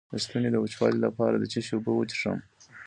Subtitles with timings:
[0.11, 2.39] د ستوني د وچوالي لپاره د څه شي اوبه وڅښم؟